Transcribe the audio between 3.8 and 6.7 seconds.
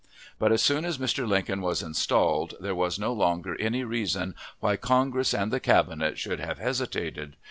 reason why Congress and the cabinet should have